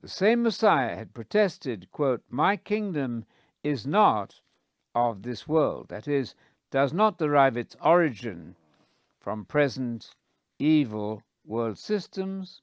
[0.00, 3.24] The same Messiah had protested, quote, My kingdom
[3.64, 4.40] is not
[4.94, 6.35] of this world, that is,
[6.70, 8.57] does not derive its origin
[9.20, 10.11] from present
[10.59, 12.62] evil world systems,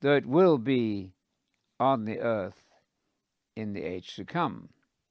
[0.00, 1.12] though it will be
[1.78, 2.62] on the earth
[3.56, 4.68] in the age to come.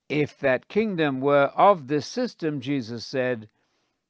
[0.10, 3.48] If that kingdom were of this system, Jesus said,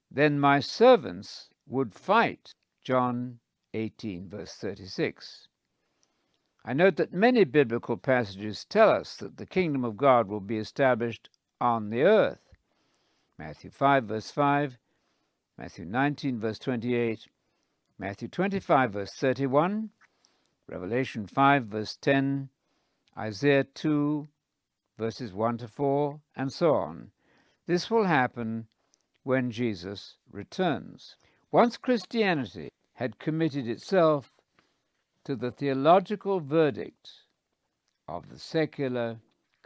[0.09, 2.53] then my servants would fight.
[2.83, 3.39] John
[3.73, 5.47] 18, verse 36.
[6.65, 10.57] I note that many biblical passages tell us that the kingdom of God will be
[10.57, 11.29] established
[11.61, 12.39] on the earth.
[13.37, 14.77] Matthew 5, verse 5,
[15.57, 17.27] Matthew 19, verse 28,
[17.97, 19.89] Matthew 25, verse 31,
[20.67, 22.49] Revelation 5, verse 10,
[23.17, 24.27] Isaiah 2,
[24.97, 27.11] verses 1 to 4, and so on.
[27.67, 28.67] This will happen
[29.23, 31.15] when Jesus returns.
[31.51, 34.31] Once Christianity had committed itself
[35.25, 37.11] to the theological verdict
[38.07, 39.17] of the secular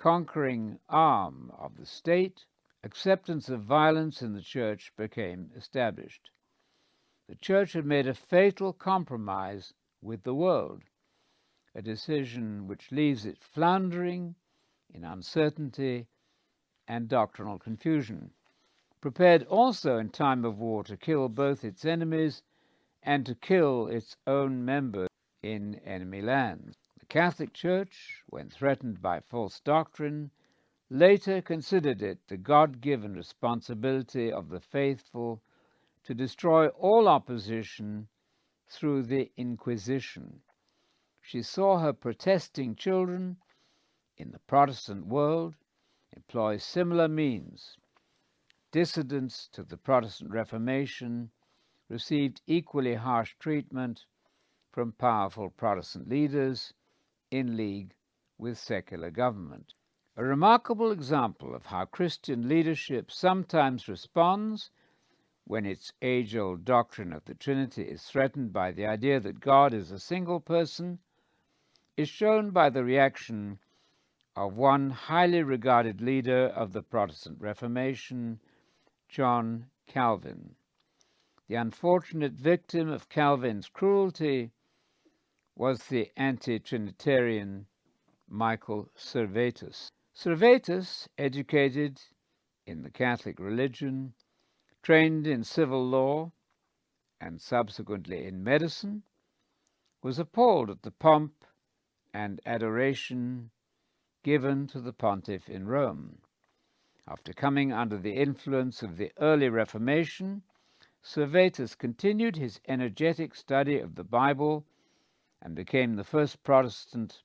[0.05, 2.45] conquering arm of the state,
[2.83, 6.29] acceptance of violence in the church became established.
[7.27, 10.83] The church had made a fatal compromise with the world
[11.73, 14.35] a decision which leaves it floundering
[14.93, 16.05] in uncertainty
[16.87, 18.29] and doctrinal confusion,
[19.01, 22.43] prepared also in time of war to kill both its enemies
[23.01, 25.09] and to kill its own members
[25.41, 26.75] in enemy lands.
[27.07, 30.31] The Catholic Church, when threatened by false doctrine,
[30.89, 35.41] later considered it the God given responsibility of the faithful
[36.03, 38.07] to destroy all opposition
[38.67, 40.41] through the Inquisition
[41.25, 43.37] she saw her protesting children
[44.15, 45.55] in the Protestant world
[46.15, 47.77] employ similar means.
[48.71, 51.31] Dissidents to the Protestant Reformation
[51.89, 54.05] received equally harsh treatment
[54.71, 56.73] from powerful Protestant leaders
[57.31, 57.93] in league
[58.37, 59.73] with secular government.
[60.17, 64.71] A remarkable example of how Christian leadership sometimes responds
[65.43, 69.73] when its age old doctrine of the Trinity is threatened by the idea that God
[69.73, 70.99] is a single person
[71.97, 73.59] is shown by the reaction
[74.35, 78.39] of one highly regarded leader of the Protestant Reformation,
[79.07, 80.55] John Calvin.
[81.47, 84.51] The unfortunate victim of Calvin's cruelty
[85.55, 87.65] was the anti Trinitarian
[88.27, 89.89] Michael Servetus.
[90.13, 92.01] Servetus, educated
[92.65, 94.13] in the Catholic religion,
[94.83, 96.31] trained in civil law,
[97.21, 99.03] and subsequently in medicine,
[100.03, 101.45] was appalled at the pomp
[102.13, 103.49] and adoration
[104.23, 106.17] given to the pontiff in Rome.
[107.07, 110.41] After coming under the influence of the early Reformation,
[111.01, 114.65] Servetus continued his energetic study of the Bible
[115.41, 117.21] and became the first Protestant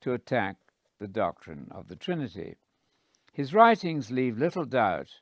[0.00, 0.56] to attack
[0.98, 2.56] the doctrine of the Trinity.
[3.32, 5.20] His writings leave little doubt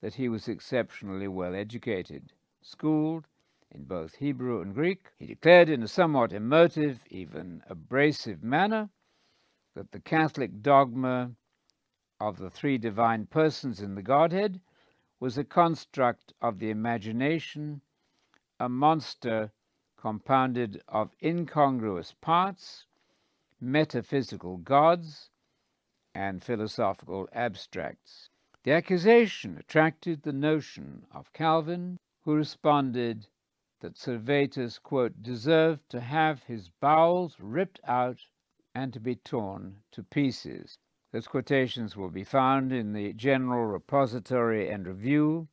[0.00, 3.26] that he was exceptionally well educated, schooled
[3.70, 5.06] in both Hebrew and Greek.
[5.18, 8.90] He declared in a somewhat emotive, even abrasive manner
[9.74, 11.32] that the Catholic dogma
[12.20, 14.60] of the three divine persons in the Godhead
[15.18, 17.80] was a construct of the imagination,
[18.58, 19.52] a monster
[20.02, 22.86] compounded of incongruous parts,
[23.60, 25.30] metaphysical gods,
[26.12, 28.28] and philosophical abstracts.
[28.64, 33.28] The accusation attracted the notion of Calvin, who responded
[33.78, 38.18] that Servetus, quote, deserved to have his bowels ripped out
[38.74, 40.78] and to be torn to pieces.
[41.12, 45.46] Those quotations will be found in the General Repository and Review,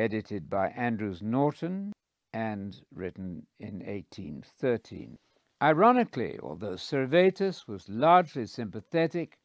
[0.00, 1.92] edited by Andrews Norton
[2.32, 5.18] and written in 1813.
[5.62, 9.38] Ironically, although Servetus was largely sympathetic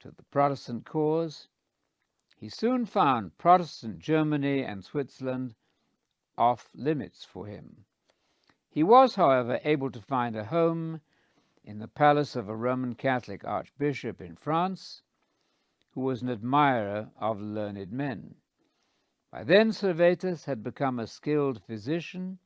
[0.00, 1.48] to the Protestant cause,
[2.36, 5.54] he soon found Protestant Germany and Switzerland
[6.36, 7.84] off limits for him.
[8.68, 11.02] He was, however, able to find a home
[11.62, 15.02] in the palace of a Roman Catholic archbishop in France,
[15.92, 18.36] who was an admirer of learned men.
[19.32, 22.38] By then, Servetus had become a skilled physician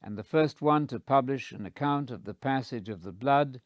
[0.00, 3.60] and the first one to publish an account of the passage of the blood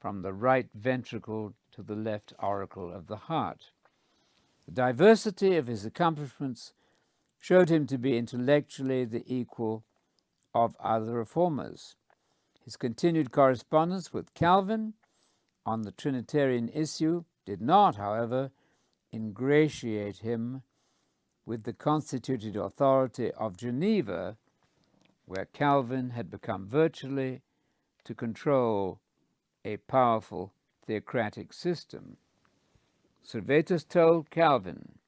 [0.00, 3.70] from the right ventricle to the left auricle of the heart.
[4.66, 6.72] The diversity of his accomplishments
[7.38, 9.84] showed him to be intellectually the equal
[10.52, 11.94] of other reformers.
[12.64, 14.94] His continued correspondence with Calvin
[15.64, 18.50] on the Trinitarian issue did not, however,
[19.12, 20.62] ingratiate him
[21.44, 24.36] with the constituted authority of Geneva,
[25.26, 27.42] where Calvin had become virtually
[28.04, 29.00] to control
[29.64, 30.52] a powerful
[30.86, 32.16] theocratic system.
[33.24, 34.98] Servetus told Calvin,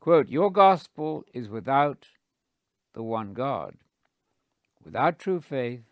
[0.00, 2.08] quote, Your gospel is without
[2.92, 3.76] the one God,
[4.84, 5.84] without true faith,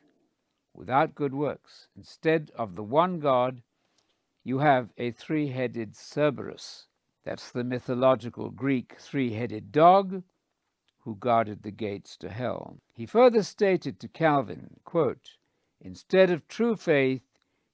[0.75, 1.89] without good works.
[1.97, 3.63] Instead of the one God,
[4.43, 6.87] you have a three headed Cerberus.
[7.25, 10.23] That's the mythological Greek three headed dog
[11.01, 12.79] who guarded the gates to hell.
[12.95, 15.37] He further stated to Calvin, quote,
[15.81, 17.23] Instead of true faith,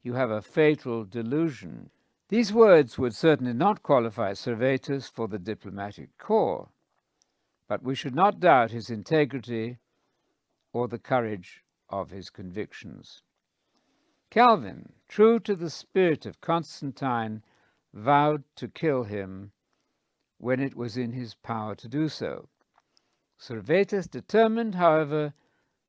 [0.02, 1.90] you have a fatal delusion.
[2.28, 6.68] These words would certainly not qualify Servetus for the diplomatic corps,
[7.68, 9.78] but we should not doubt his integrity
[10.72, 13.22] or the courage of his convictions.
[14.30, 17.42] Calvin, true to the spirit of Constantine,
[17.92, 19.52] vowed to kill him
[20.38, 22.48] when it was in his power to do so.
[23.38, 25.34] Servetus determined, however,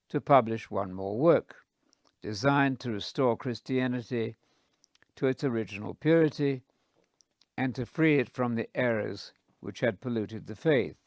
[0.10, 1.56] to publish one more work,
[2.22, 4.36] designed to restore Christianity
[5.16, 6.64] to its original purity
[7.58, 10.98] and to free it from the errors which had polluted the faith.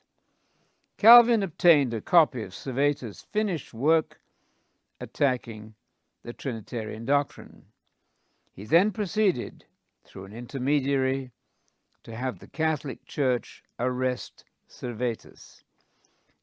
[0.97, 4.21] Calvin obtained a copy of Servetus' finished work
[5.01, 5.75] attacking
[6.23, 7.65] the Trinitarian doctrine.
[8.53, 9.65] He then proceeded,
[10.05, 11.33] through an intermediary,
[12.03, 15.63] to have the Catholic Church arrest Servetus.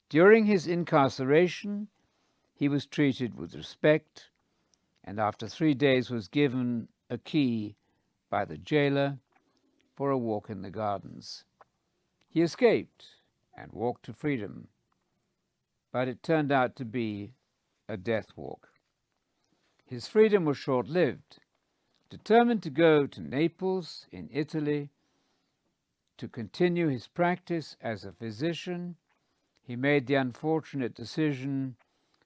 [0.10, 1.88] During his incarceration,
[2.54, 4.30] he was treated with respect,
[5.04, 7.76] and after three days was given a key
[8.30, 9.18] by the jailer
[9.96, 11.44] for a walk in the gardens.
[12.30, 13.06] He escaped
[13.56, 14.68] and walked to freedom,
[15.92, 17.34] but it turned out to be
[17.88, 18.70] a death walk.
[19.86, 21.40] His freedom was short lived.
[22.12, 24.90] Determined to go to Naples in Italy
[26.18, 28.98] to continue his practice as a physician,
[29.64, 31.78] he made the unfortunate decision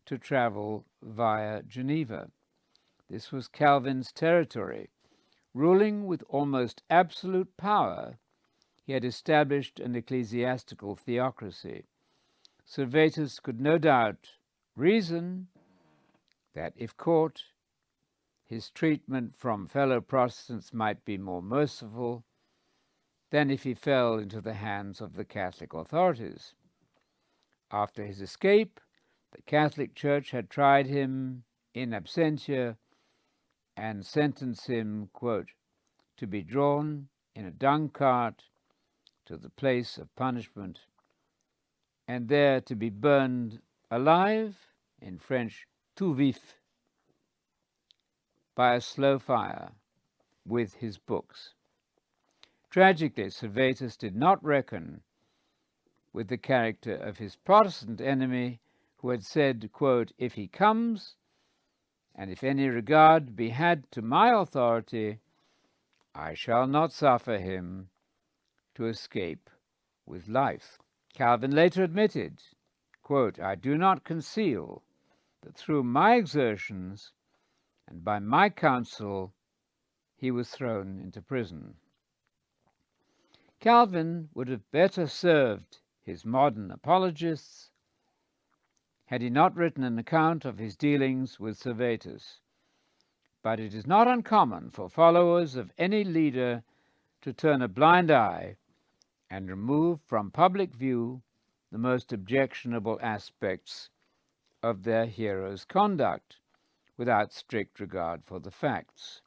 [0.08, 2.32] to travel via Geneva.
[3.12, 4.90] This was Calvin's territory.
[5.54, 8.18] Ruling with almost absolute power,
[8.88, 11.86] he had established an ecclesiastical theocracy.
[12.66, 14.32] Servetus could no doubt
[14.76, 15.48] reason
[16.56, 17.44] that if caught,
[18.46, 22.24] his treatment from fellow Protestants might be more merciful
[23.32, 26.54] than if he fell into the hands of the Catholic authorities.
[27.72, 28.80] After his escape,
[29.32, 31.44] the Catholic Church had tried him
[31.74, 32.78] in absentia
[33.76, 35.50] and sentenced him, quote,
[36.18, 38.44] to be drawn in a dung cart
[39.26, 40.80] to the place of punishment
[42.08, 44.56] and there to be burned alive,
[45.02, 46.56] in French, tout vif,
[48.56, 49.74] by a slow fire
[50.46, 51.54] with his books.
[52.70, 55.02] Tragically, Servetus did not reckon
[56.14, 58.62] with the character of his Protestant enemy,
[58.98, 61.16] who had said, quote, If he comes,
[62.16, 65.20] and if any regard be had to my authority,
[66.14, 67.90] I shall not suffer him
[68.76, 69.50] to escape
[70.06, 70.80] with life.
[71.14, 72.42] Calvin later admitted,
[73.04, 74.84] quote, I do not conceal
[75.42, 77.12] that through my exertions
[77.88, 79.34] and by my counsel
[80.16, 81.76] he was thrown into prison.
[83.60, 87.72] Calvin would have better served his modern apologists
[89.06, 92.40] had he not written an account of his dealings with Servetus.
[93.44, 96.64] But it is not uncommon for followers of any leader
[97.22, 98.58] to turn a blind eye
[99.30, 101.22] and remove from public view
[101.72, 103.90] the most objectionable aspects
[104.64, 106.38] of their hero's conduct
[106.98, 109.22] without strict regard for the facts.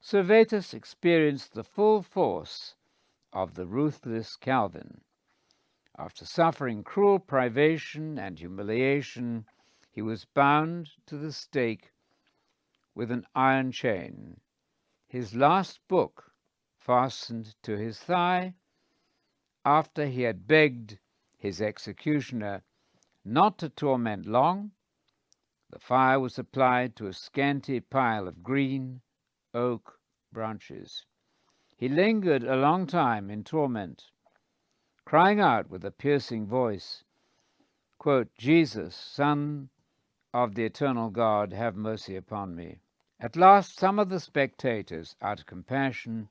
[0.00, 2.74] Servetus experienced the full force
[3.32, 5.00] of the ruthless Calvin.
[5.96, 9.46] After suffering cruel privation and humiliation,
[9.90, 11.92] he was bound to the stake
[12.94, 14.40] with an iron chain.
[15.06, 16.32] His last book
[16.78, 18.54] fastened to his thigh
[19.64, 20.98] after he had begged
[21.38, 22.62] his executioner
[23.24, 24.72] not to torment long,
[25.72, 29.00] the fire was applied to a scanty pile of green
[29.54, 29.98] oak
[30.30, 31.06] branches.
[31.76, 34.04] He lingered a long time in torment,
[35.06, 37.04] crying out with a piercing voice,
[37.98, 39.70] quote, Jesus, Son
[40.34, 42.80] of the eternal God, have mercy upon me.
[43.18, 46.28] At last, some of the spectators, out of compassion,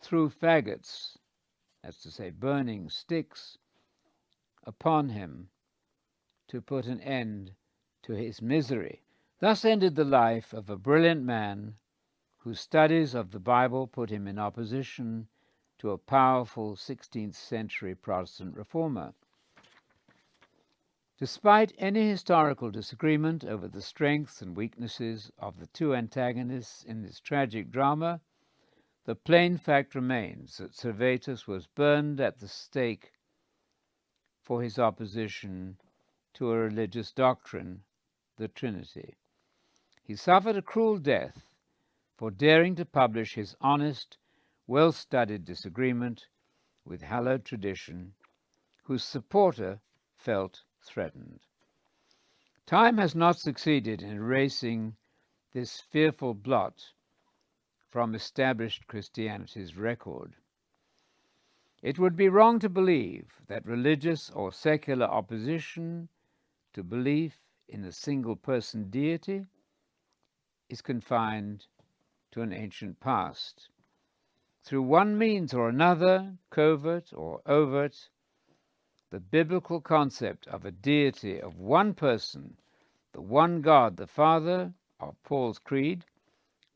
[0.00, 1.16] threw faggots,
[1.82, 3.56] that's to say, burning sticks,
[4.64, 5.48] upon him
[6.48, 7.52] to put an end
[8.04, 9.02] to his misery.
[9.40, 11.74] Thus ended the life of a brilliant man
[12.38, 15.28] whose studies of the Bible put him in opposition
[15.78, 19.14] to a powerful 16th century Protestant reformer.
[21.18, 27.20] Despite any historical disagreement over the strengths and weaknesses of the two antagonists in this
[27.20, 28.20] tragic drama,
[29.04, 33.12] the plain fact remains that Servetus was burned at the stake
[34.42, 35.78] for his opposition
[36.34, 37.84] to a religious doctrine,
[38.36, 39.16] the Trinity.
[40.02, 41.54] He suffered a cruel death
[42.16, 44.18] for daring to publish his honest,
[44.66, 46.26] well studied disagreement
[46.84, 48.14] with hallowed tradition,
[48.84, 49.80] whose supporter
[50.16, 51.40] felt threatened.
[52.66, 54.96] Time has not succeeded in erasing
[55.52, 56.92] this fearful blot
[57.88, 60.34] from established Christianity's record.
[61.82, 66.08] It would be wrong to believe that religious or secular opposition
[66.72, 69.46] to belief in a single person deity
[70.68, 71.66] is confined
[72.32, 73.68] to an ancient past.
[74.64, 78.08] Through one means or another, covert or overt,
[79.10, 82.56] the biblical concept of a deity of one person,
[83.12, 86.04] the one God, the Father of Paul's Creed,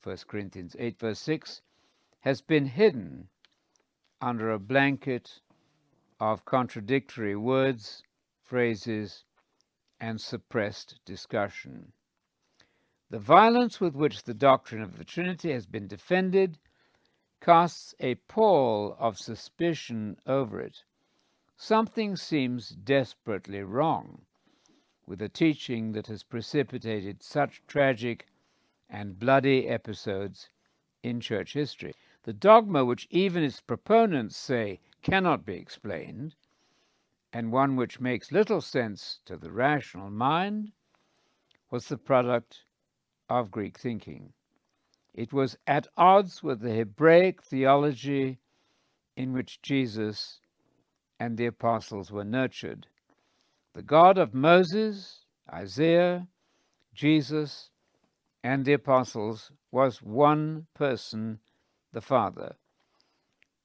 [0.04, 1.62] 1 Corinthians 8, verse 6,
[2.20, 3.28] has been hidden
[4.20, 5.40] under a blanket
[6.20, 8.02] of contradictory words,
[8.42, 9.24] phrases,
[10.00, 11.92] and suppressed discussion.
[13.10, 16.58] The violence with which the doctrine of the Trinity has been defended
[17.40, 20.84] casts a pall of suspicion over it.
[21.56, 24.22] Something seems desperately wrong
[25.06, 28.26] with a teaching that has precipitated such tragic
[28.90, 30.50] and bloody episodes
[31.02, 31.94] in church history.
[32.24, 36.34] The dogma which even its proponents say cannot be explained,
[37.32, 40.72] and one which makes little sense to the rational mind,
[41.70, 42.62] was the product
[43.28, 44.32] of Greek thinking.
[45.14, 48.38] It was at odds with the Hebraic theology
[49.16, 50.40] in which Jesus
[51.20, 52.86] and the apostles were nurtured.
[53.74, 56.28] The God of Moses, Isaiah,
[56.94, 57.70] Jesus,
[58.42, 61.40] and the apostles was one person
[61.92, 62.56] the Father.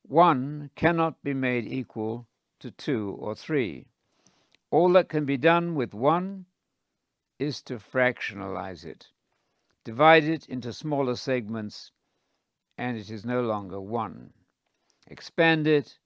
[0.02, 2.28] One cannot be made equal
[2.64, 3.86] to two or three.
[4.72, 6.46] All that can be done with one
[7.38, 9.10] is to fractionalize it,
[9.84, 11.92] divide it into smaller segments,
[12.78, 14.32] and it is no longer one.
[15.08, 16.00] Expand it,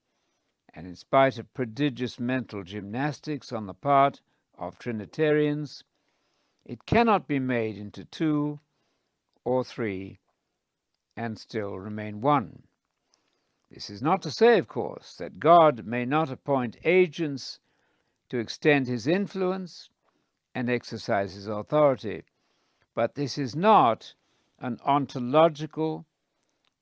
[0.74, 4.22] and in spite of prodigious mental gymnastics on the part
[4.58, 5.84] of Trinitarians,
[6.66, 8.60] it cannot be made into two
[9.46, 10.18] or three
[11.16, 12.64] and still remain one.
[13.72, 17.60] This is not to say, of course, that God may not appoint agents
[18.30, 19.90] to extend his influence
[20.56, 22.24] and exercise his authority,
[22.96, 24.14] but this is not
[24.60, 26.06] an ontological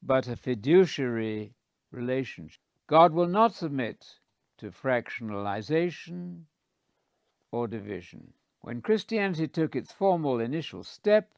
[0.01, 1.53] but a fiduciary
[1.91, 2.61] relationship.
[2.87, 4.19] God will not submit
[4.57, 6.43] to fractionalization
[7.51, 8.33] or division.
[8.61, 11.31] When Christianity took its formal initial step,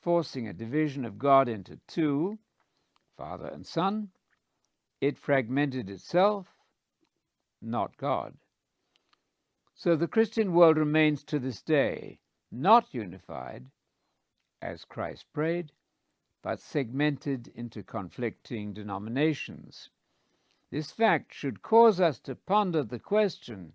[0.00, 2.38] forcing a division of God into two,
[3.16, 4.08] Father and Son,
[5.02, 6.46] It fragmented itself,
[7.60, 8.34] not God.
[9.74, 12.20] So the Christian world remains to this day
[12.52, 13.66] not unified,
[14.60, 15.72] as Christ prayed,
[16.40, 19.90] but segmented into conflicting denominations.
[20.70, 23.72] This fact should cause us to ponder the question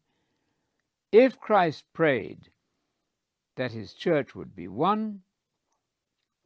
[1.12, 2.52] if Christ prayed
[3.58, 5.24] that his church would be one,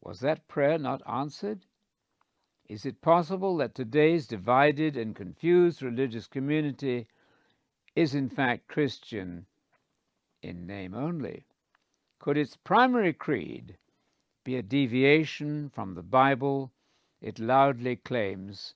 [0.02, 1.68] was that prayer not answered?
[2.72, 7.06] Is it possible that today's divided and confused religious community
[7.98, 9.46] is in fact Christian
[10.42, 11.44] in name only?
[12.18, 13.78] Could its primary creed
[14.46, 16.72] be a deviation from the Bible
[17.20, 18.76] it loudly claims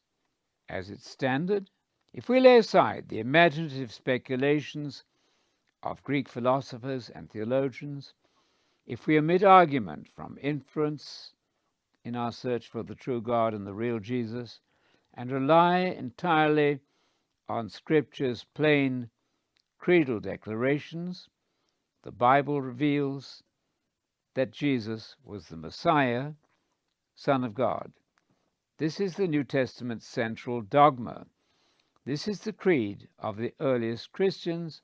[0.67, 1.69] as its standard?
[2.11, 5.05] If we lay aside the imaginative speculations
[5.81, 8.13] of Greek philosophers and theologians,
[8.85, 11.34] if we omit argument from inference
[12.05, 14.59] in our search for the true God and the real Jesus,
[15.15, 16.79] and rely entirely
[17.49, 19.09] on Scripture's plain
[19.79, 21.29] creedal declarations,
[22.03, 23.41] the Bible reveals
[24.35, 26.33] that Jesus was the Messiah,
[27.15, 27.91] Son of God.
[28.77, 31.25] This is the New Testament's central dogma.
[32.05, 34.83] This is the creed of the earliest Christians,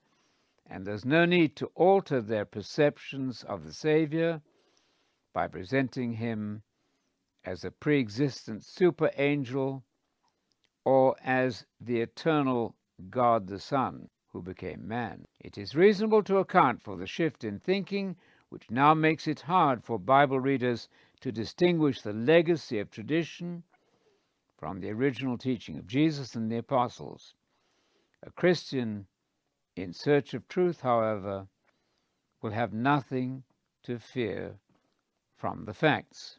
[0.66, 4.42] and there's no need to alter their perceptions of the Savior
[5.34, 6.64] by presenting him
[7.44, 9.84] as a pre existent super angel
[10.86, 12.76] or as the eternal
[13.10, 15.26] God the Son who became man.
[15.40, 18.16] It is reasonable to account for the shift in thinking
[18.50, 20.90] which now makes it hard for Bible readers
[21.22, 23.64] to distinguish the legacy of tradition
[24.58, 27.34] from the original teaching of Jesus and the apostles.
[28.24, 29.08] A Christian
[29.76, 31.48] in search of truth, however,
[32.42, 33.44] will have nothing
[33.84, 34.60] to fear
[35.36, 36.38] from the facts.